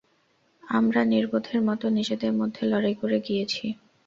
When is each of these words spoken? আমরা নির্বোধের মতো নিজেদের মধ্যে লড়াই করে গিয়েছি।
আমরা 0.63 1.01
নির্বোধের 1.05 1.59
মতো 1.67 1.85
নিজেদের 1.89 2.31
মধ্যে 2.33 2.63
লড়াই 2.71 2.95
করে 3.01 3.17
গিয়েছি। 3.19 3.65